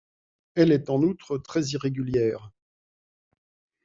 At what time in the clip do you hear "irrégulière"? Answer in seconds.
1.73-2.49